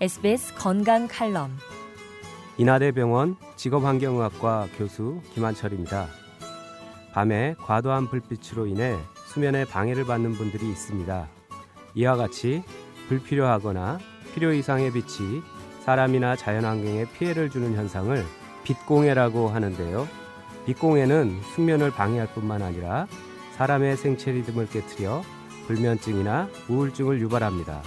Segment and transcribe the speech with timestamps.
[0.00, 1.50] SBS 건강 칼럼
[2.56, 6.06] 인하대병원 직업환경의학과 교수 김한철입니다.
[7.12, 11.28] 밤에 과도한 불빛으로 인해 수면에 방해를 받는 분들이 있습니다.
[11.96, 12.62] 이와 같이
[13.08, 13.98] 불필요하거나
[14.36, 15.42] 필요 이상의 빛이
[15.84, 18.24] 사람이나 자연환경에 피해를 주는 현상을
[18.62, 20.06] 빛공해라고 하는데요.
[20.66, 23.08] 빛공해는 숙면을 방해할 뿐만 아니라
[23.56, 25.22] 사람의 생체 리듬을 깨뜨려
[25.66, 27.82] 불면증이나 우울증을 유발합니다.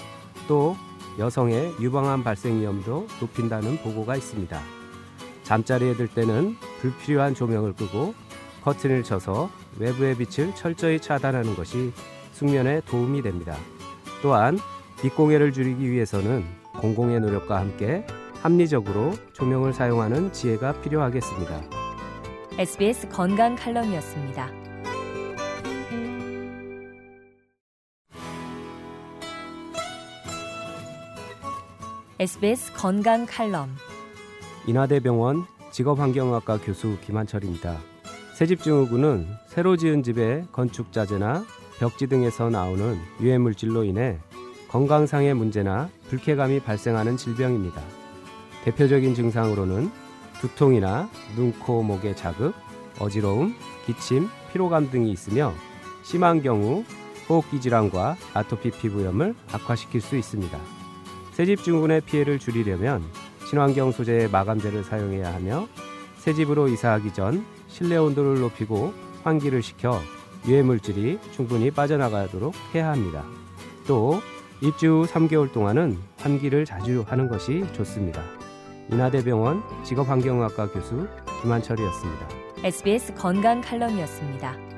[0.50, 0.76] 또
[1.20, 4.60] 여성의 유방암 발생 위험도 높인다는 보고가 있습니다.
[5.44, 8.14] 잠자리에 들 때는 불필요한 조명을 끄고
[8.64, 11.92] 커튼을 쳐서 외부의 빛을 철저히 차단하는 것이
[12.34, 13.56] 숙면에 도움이 됩니다.
[14.22, 14.60] 또한
[15.02, 16.46] 빛공해를 줄이기 위해서는
[16.80, 18.06] 공공의 노력과 함께
[18.42, 21.62] 합리적으로 조명을 사용하는 지혜가 필요하겠습니다.
[22.58, 24.70] SBS 건강 칼럼이었습니다.
[32.22, 33.75] SBS 건강 칼럼
[34.67, 37.80] 인하대병원 직업환경학과 교수 김한철입니다.
[38.36, 41.44] 새집증후군은 새로 지은 집의 건축자재나
[41.80, 44.19] 벽지 등에서 나오는 유해물질로 인해
[44.67, 47.81] 건강상의 문제나 불쾌감이 발생하는 질병입니다.
[48.66, 49.89] 대표적인 증상으로는
[50.41, 52.53] 두통이나 눈, 코, 목의 자극,
[53.00, 53.56] 어지러움,
[53.88, 55.56] 기침, 피로감 등이 있으며
[56.03, 56.83] 심한 경우
[57.28, 60.81] 호흡기 질환과 아토피 피부염을 악화시킬 수 있습니다.
[61.32, 63.04] 새집 증후군의 피해를 줄이려면
[63.50, 65.68] 친환경 소재의 마감재를 사용해야 하며
[66.18, 68.94] 새집으로 이사하기 전 실내 온도를 높이고
[69.24, 70.00] 환기를 시켜
[70.48, 73.24] 유해 물질이 충분히 빠져나가도록 해야 합니다.
[73.88, 74.22] 또
[74.62, 78.24] 입주 후 3개월 동안은 환기를 자주 하는 것이 좋습니다.
[78.92, 81.08] 인하대병원 직업환경학과 교수
[81.42, 82.28] 김한철이었습니다.
[82.64, 84.70] SBS 건강 칼럼이었습니다.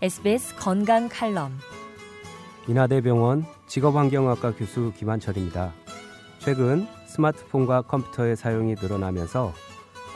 [0.00, 1.58] SBS 건강 칼럼
[2.68, 5.72] 인하대병원 직업환경학과 교수 김한철입니다.
[6.38, 9.52] 최근 스마트폰과 컴퓨터의 사용이 늘어나면서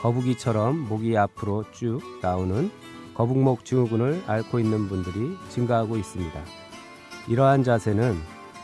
[0.01, 2.71] 거북이처럼 목이 앞으로 쭉 나오는
[3.13, 6.41] 거북목 증후군을 앓고 있는 분들이 증가하고 있습니다.
[7.27, 8.15] 이러한 자세는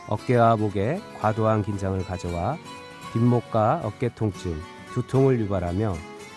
[0.08, 2.56] 어깨와 목에 과도한 긴장을 가져와
[3.12, 4.58] 뒷목과 어깨 통증,
[4.94, 5.94] 두통을 유발하며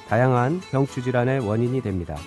[0.09, 2.17] 다양한 경추 질환의 원인이 됩니다.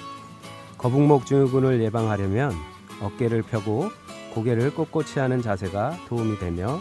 [0.79, 2.53] 거북목 증후군을 예방하려면
[3.01, 3.91] 어깨를 펴고
[4.35, 6.79] 고개를 꼿꼿이 하는 자세가 도움이 되며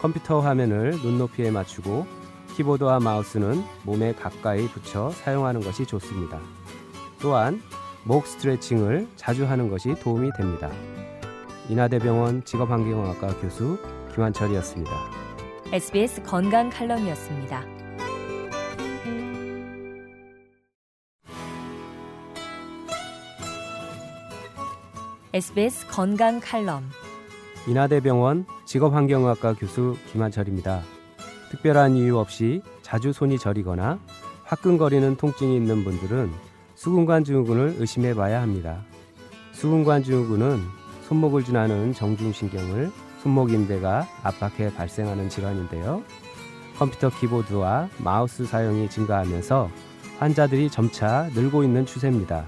[0.00, 2.06] 컴퓨터 화면을 눈높이에 맞추고
[2.56, 6.40] 키보드와 마우스는 몸에 가까이 붙여 사용하는 것이 좋습니다.
[7.20, 7.60] 또한
[8.04, 10.70] 목 스트레칭을 자주 하는 것이 도움이 됩니다.
[11.68, 13.78] 인하대병원 직업환경학과 교수
[14.14, 14.92] 김한철이었습니다.
[15.72, 17.83] SBS 건강 칼럼이었습니다.
[25.34, 26.84] SBS 건강 칼럼
[27.66, 30.82] 인하대병원 직업환경학과 교수 김한철입니다.
[31.50, 33.98] 특별한 이유 없이 자주 손이 저리거나
[34.44, 36.30] 화끈거리는 통증이 있는 분들은
[36.76, 38.84] 수근관 증후군을 의심해 봐야 합니다.
[39.50, 40.60] 수근관 증후군은
[41.08, 46.04] 손목을 지나는 정중신경을 손목 인대가 압박해 발생하는 질환인데요.
[46.78, 49.68] 컴퓨터 키보드와 마우스 사용이 증가하면서
[50.20, 52.46] 환자들이 점차 늘고 있는 추세입니다.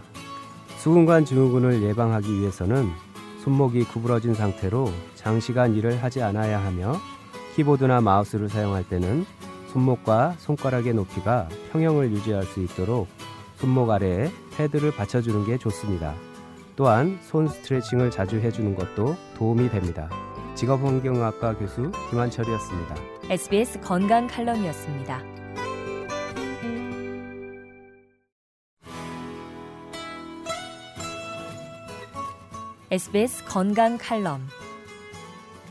[0.86, 2.88] 수근관 증후군을 예방하기 위해서는
[3.42, 6.94] 손목이 구부러진 상태로 장시간 일을 하지 않아야 하며
[7.56, 9.26] 키보드나 마우스를 사용할 때는
[9.72, 13.08] 손목과 손가락의 높이가 평형을 유지할 수 있도록
[13.56, 16.14] 손목 아래에 패드를 받쳐주는 게 좋습니다.
[16.76, 20.08] 또한 손 스트레칭을 자주 해주는 것도 도움이 됩니다.
[20.54, 22.94] 직업환경학과 교수 김한철이었습니다.
[23.28, 25.45] SBS 건강 칼럼이었습니다.
[32.88, 34.42] SBS 건강 칼럼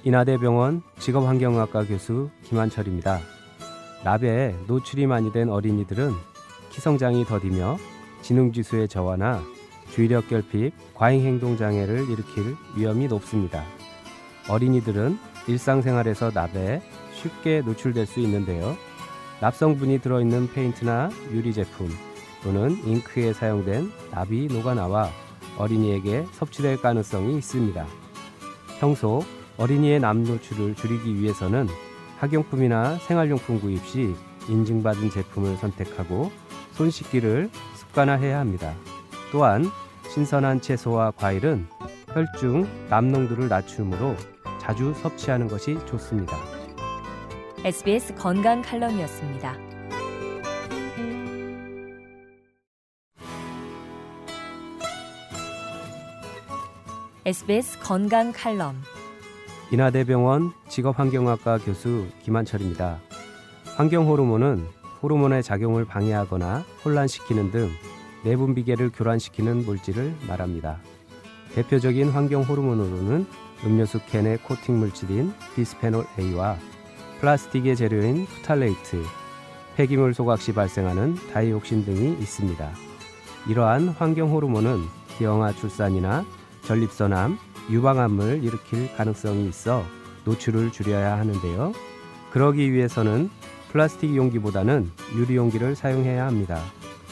[0.04, 3.22] 인하대병원 직업환경학과 교수 김한철입니다.
[4.04, 6.12] 납에 노출이 많이 된 어린이들은
[6.72, 7.78] 키성장이 더디며
[8.22, 9.42] 지능지수의 저하나
[9.92, 13.64] 주의력 결핍, 과잉행동 장애를 일으킬 위험이 높습니다.
[14.50, 15.18] 어린이들은
[15.48, 16.82] 일상생활에서 납에
[17.14, 18.76] 쉽게 노출될 수 있는데요.
[19.40, 21.90] 납성분이 들어있는 페인트나 유리 제품
[22.44, 25.10] 또는 잉크에 사용된 납이 녹아나와
[25.58, 27.86] 어린이에게 섭취될 가능성이 있습니다.
[28.80, 29.24] 평소
[29.58, 31.68] 어린이의 남 노출을 줄이기 위해서는
[32.20, 34.14] 학용품이나 생활용품 구입 시
[34.50, 36.32] 인증받은 제품을 선택하고
[36.74, 38.74] 손 씻기를 습관화해야 합니다.
[39.32, 39.66] 또한
[40.10, 41.68] 신선한 채소와 과일은
[42.14, 44.16] 혈중 남농도를 낮추므로
[44.60, 46.36] 자주 섭취하는 것이 좋습니다.
[47.64, 49.75] SBS 건강 칼럼이었습니다.
[57.26, 58.84] SBS 건강 칼럼
[59.72, 63.00] 인하대병원 직업환경학과 교수 김한철입니다.
[63.76, 64.64] 환경 호르몬은
[65.02, 67.72] 호르몬의 작용을 방해하거나 혼란시키는 등
[68.24, 70.78] 내분 비계를 교란시키는 물질을 말합니다.
[71.56, 73.26] 대표적인 환경 호르몬으로는
[73.66, 76.58] 음료수 캔의 코팅 물질인 비스페놀 A와
[77.22, 79.02] 플라스틱의 재료인 프탈레이트,
[79.76, 82.72] 폐기물 소각 시 발생하는 다이옥신 등이 있습니다.
[83.48, 84.84] 이러한 환경 호르몬은
[85.18, 86.24] 기형아 출산이나
[86.66, 87.38] 전립선암,
[87.70, 89.84] 유방암을 일으킬 가능성이 있어
[90.26, 91.74] 노출을 줄여야 하는데요.
[92.32, 93.30] 그러기 위해서는
[93.72, 96.62] 플라스틱 용기보다는 유리 용기를 사용해야 합니다.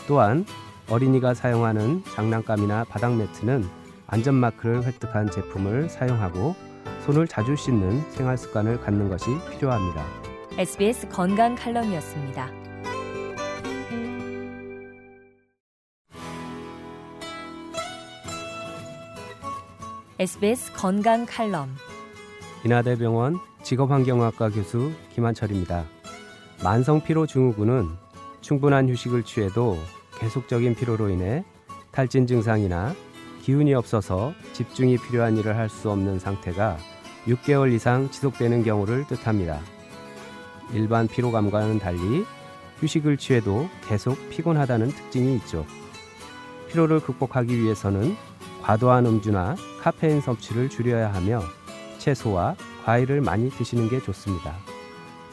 [0.08, 0.46] 또한
[0.90, 3.66] 어린이가 사용하는 장난감이나 바닥 매트는
[4.08, 6.56] 안전 마크를 획득한 제품을 사용하고
[7.06, 10.06] 손을 자주 씻는 생활 습관을 갖는 것이 필요합니다.
[10.58, 12.63] SBS 건강 칼럼이었습니다.
[20.20, 21.76] SBS 건강 칼럼
[22.64, 25.86] 인하대병원 직업환경학과 교수 김한철입니다.
[26.64, 27.90] 만성 피로 증후군은
[28.42, 29.78] 충분한 휴식을 취해도
[30.20, 31.44] 계속적인 피로로 인해
[31.92, 32.94] 탈진 증상이나
[33.42, 36.78] 기운이 없어서 집중이 필요한 일을 할 수 없는 상태가
[37.26, 39.60] 6개월 이상 지속되는 경우를 뜻합니다.
[40.74, 42.24] 일반 피로감과는 달리
[42.80, 45.66] 휴식을 취해도 계속 피곤하다는 특징이 있죠.
[46.70, 48.16] 피로를 극복하기 위해서는
[48.62, 51.42] 과도한 음주나 카페인 섭취를 줄여야 하며
[51.98, 54.56] 채소와 과일을 많이 드시는 게 좋습니다.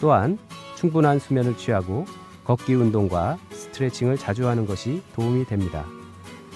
[0.01, 0.39] 또한
[0.75, 2.05] 충분한 수면을 취하고
[2.45, 5.85] 걷기 운동과 스트레칭을 자주 하는 것이 도움이 됩니다.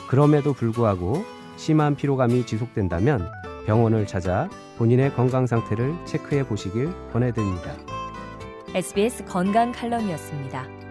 [0.08, 1.24] 그럼에도 불구하고
[1.56, 3.30] 심한 피로감이 지속된다면
[3.64, 7.76] 병원을 찾아 본인의 건강 상태를 체크해 보시길 권해드립니다.
[8.74, 10.83] SBS 건강 칼럼이었습니다.